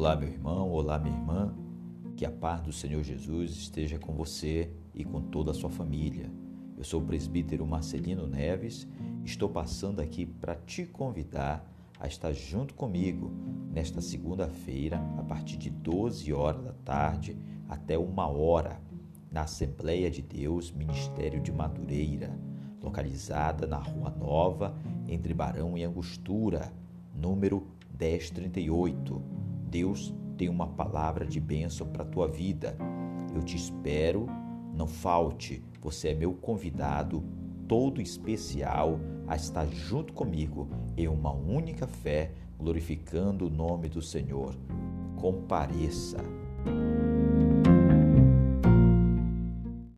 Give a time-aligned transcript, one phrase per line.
[0.00, 1.52] Olá, meu irmão, olá, minha irmã.
[2.16, 6.30] Que a paz do Senhor Jesus esteja com você e com toda a sua família.
[6.76, 8.86] Eu sou o presbítero Marcelino Neves.
[9.24, 13.32] Estou passando aqui para te convidar a estar junto comigo
[13.72, 17.36] nesta segunda-feira, a partir de 12 horas da tarde
[17.68, 18.80] até uma hora,
[19.32, 22.38] na Assembleia de Deus, Ministério de Madureira,
[22.80, 24.76] localizada na Rua Nova,
[25.08, 26.72] entre Barão e Angostura,
[27.12, 27.66] número
[27.98, 29.37] 1038
[29.68, 32.76] Deus tem uma palavra de bênção para a tua vida.
[33.34, 34.26] Eu te espero,
[34.74, 37.22] não falte, você é meu convidado,
[37.66, 44.54] todo especial, a estar junto comigo em uma única fé, glorificando o nome do Senhor.
[45.16, 46.18] Compareça.